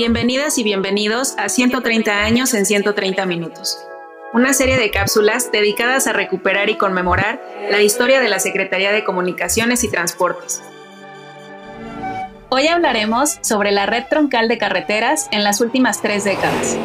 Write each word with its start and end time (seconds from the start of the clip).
Bienvenidas 0.00 0.58
y 0.58 0.62
bienvenidos 0.62 1.34
a 1.38 1.48
130 1.48 2.22
años 2.22 2.54
en 2.54 2.66
130 2.66 3.26
minutos, 3.26 3.84
una 4.32 4.52
serie 4.52 4.78
de 4.78 4.92
cápsulas 4.92 5.50
dedicadas 5.50 6.06
a 6.06 6.12
recuperar 6.12 6.70
y 6.70 6.76
conmemorar 6.76 7.42
la 7.68 7.82
historia 7.82 8.20
de 8.20 8.28
la 8.28 8.38
Secretaría 8.38 8.92
de 8.92 9.02
Comunicaciones 9.02 9.82
y 9.82 9.90
Transportes. 9.90 10.62
Hoy 12.48 12.68
hablaremos 12.68 13.40
sobre 13.40 13.72
la 13.72 13.86
red 13.86 14.04
troncal 14.08 14.46
de 14.46 14.56
carreteras 14.56 15.26
en 15.32 15.42
las 15.42 15.60
últimas 15.60 16.00
tres 16.00 16.22
décadas. 16.22 16.78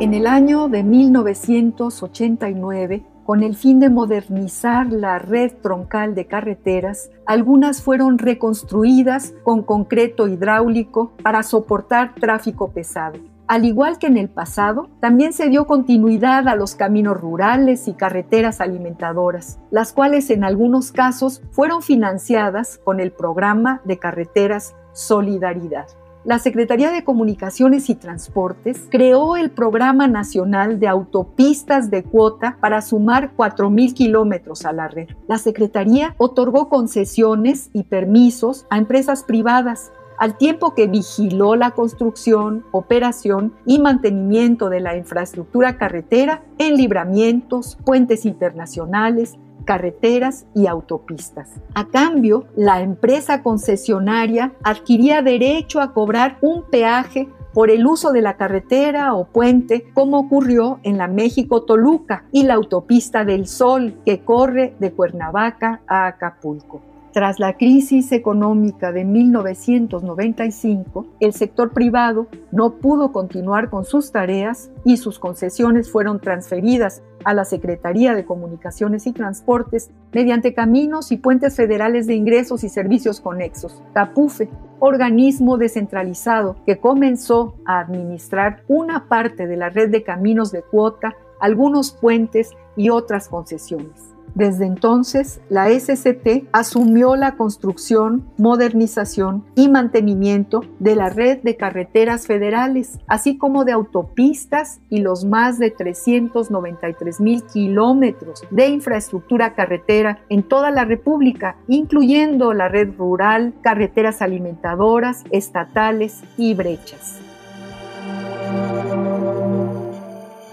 En 0.00 0.14
el 0.14 0.26
año 0.26 0.66
de 0.66 0.82
1989, 0.82 3.04
con 3.24 3.42
el 3.42 3.56
fin 3.56 3.80
de 3.80 3.88
modernizar 3.88 4.92
la 4.92 5.18
red 5.18 5.52
troncal 5.62 6.14
de 6.14 6.26
carreteras, 6.26 7.10
algunas 7.26 7.82
fueron 7.82 8.18
reconstruidas 8.18 9.34
con 9.42 9.62
concreto 9.62 10.28
hidráulico 10.28 11.12
para 11.22 11.42
soportar 11.42 12.14
tráfico 12.14 12.70
pesado. 12.70 13.18
Al 13.46 13.64
igual 13.64 13.98
que 13.98 14.06
en 14.06 14.16
el 14.16 14.28
pasado, 14.28 14.88
también 15.00 15.32
se 15.32 15.48
dio 15.48 15.66
continuidad 15.66 16.48
a 16.48 16.56
los 16.56 16.74
caminos 16.74 17.20
rurales 17.20 17.88
y 17.88 17.94
carreteras 17.94 18.60
alimentadoras, 18.60 19.58
las 19.70 19.92
cuales 19.92 20.30
en 20.30 20.44
algunos 20.44 20.92
casos 20.92 21.42
fueron 21.50 21.82
financiadas 21.82 22.80
con 22.84 23.00
el 23.00 23.12
programa 23.12 23.82
de 23.84 23.98
carreteras 23.98 24.74
Solidaridad 24.92 25.86
la 26.24 26.38
Secretaría 26.38 26.90
de 26.90 27.04
Comunicaciones 27.04 27.90
y 27.90 27.94
Transportes 27.94 28.88
creó 28.90 29.36
el 29.36 29.50
Programa 29.50 30.08
Nacional 30.08 30.80
de 30.80 30.88
Autopistas 30.88 31.90
de 31.90 32.02
Cuota 32.02 32.56
para 32.60 32.80
sumar 32.80 33.32
4.000 33.36 33.92
kilómetros 33.92 34.64
a 34.64 34.72
la 34.72 34.88
red. 34.88 35.08
La 35.28 35.36
Secretaría 35.36 36.14
otorgó 36.16 36.70
concesiones 36.70 37.68
y 37.74 37.82
permisos 37.82 38.66
a 38.70 38.78
empresas 38.78 39.22
privadas 39.22 39.92
al 40.16 40.38
tiempo 40.38 40.74
que 40.74 40.86
vigiló 40.86 41.56
la 41.56 41.72
construcción, 41.72 42.64
operación 42.70 43.52
y 43.66 43.78
mantenimiento 43.78 44.70
de 44.70 44.80
la 44.80 44.96
infraestructura 44.96 45.76
carretera 45.76 46.42
en 46.58 46.76
libramientos, 46.76 47.76
puentes 47.84 48.24
internacionales, 48.24 49.36
carreteras 49.64 50.46
y 50.54 50.66
autopistas. 50.66 51.50
A 51.74 51.86
cambio, 51.86 52.46
la 52.56 52.80
empresa 52.80 53.42
concesionaria 53.42 54.52
adquiría 54.62 55.22
derecho 55.22 55.80
a 55.80 55.92
cobrar 55.92 56.38
un 56.40 56.64
peaje 56.70 57.28
por 57.54 57.70
el 57.70 57.86
uso 57.86 58.12
de 58.12 58.20
la 58.20 58.36
carretera 58.36 59.14
o 59.14 59.26
puente, 59.26 59.86
como 59.94 60.18
ocurrió 60.18 60.80
en 60.82 60.98
la 60.98 61.06
México-Toluca 61.06 62.24
y 62.32 62.42
la 62.42 62.54
autopista 62.54 63.24
del 63.24 63.46
Sol, 63.46 63.94
que 64.04 64.20
corre 64.20 64.74
de 64.80 64.92
Cuernavaca 64.92 65.80
a 65.86 66.08
Acapulco. 66.08 66.82
Tras 67.14 67.38
la 67.38 67.56
crisis 67.56 68.10
económica 68.10 68.90
de 68.90 69.04
1995, 69.04 71.06
el 71.20 71.32
sector 71.32 71.72
privado 71.72 72.26
no 72.50 72.78
pudo 72.78 73.12
continuar 73.12 73.70
con 73.70 73.84
sus 73.84 74.10
tareas 74.10 74.72
y 74.84 74.96
sus 74.96 75.20
concesiones 75.20 75.92
fueron 75.92 76.20
transferidas 76.20 77.04
a 77.24 77.34
la 77.34 77.44
Secretaría 77.44 78.14
de 78.14 78.24
Comunicaciones 78.24 79.06
y 79.06 79.12
Transportes 79.12 79.90
mediante 80.12 80.54
caminos 80.54 81.12
y 81.12 81.16
puentes 81.16 81.56
federales 81.56 82.06
de 82.06 82.14
ingresos 82.14 82.64
y 82.64 82.68
servicios 82.68 83.20
conexos, 83.20 83.82
CAPUFE, 83.92 84.48
organismo 84.78 85.58
descentralizado 85.58 86.56
que 86.66 86.78
comenzó 86.78 87.56
a 87.64 87.80
administrar 87.80 88.62
una 88.68 89.08
parte 89.08 89.46
de 89.46 89.56
la 89.56 89.70
red 89.70 89.90
de 89.90 90.02
caminos 90.02 90.52
de 90.52 90.62
cuota, 90.62 91.16
algunos 91.40 91.92
puentes 91.92 92.50
y 92.76 92.90
otras 92.90 93.28
concesiones. 93.28 94.13
Desde 94.34 94.66
entonces, 94.66 95.40
la 95.48 95.68
SCT 95.68 96.48
asumió 96.52 97.14
la 97.14 97.36
construcción, 97.36 98.28
modernización 98.36 99.44
y 99.54 99.68
mantenimiento 99.68 100.62
de 100.80 100.96
la 100.96 101.08
red 101.08 101.38
de 101.42 101.56
carreteras 101.56 102.26
federales, 102.26 102.98
así 103.06 103.38
como 103.38 103.64
de 103.64 103.72
autopistas 103.72 104.80
y 104.90 104.98
los 104.98 105.24
más 105.24 105.60
de 105.60 105.70
393 105.70 107.20
mil 107.20 107.44
kilómetros 107.44 108.42
de 108.50 108.68
infraestructura 108.68 109.54
carretera 109.54 110.18
en 110.28 110.42
toda 110.42 110.72
la 110.72 110.84
República, 110.84 111.56
incluyendo 111.68 112.52
la 112.52 112.68
red 112.68 112.88
rural, 112.98 113.54
carreteras 113.62 114.20
alimentadoras, 114.20 115.22
estatales 115.30 116.22
y 116.36 116.54
brechas. 116.54 117.18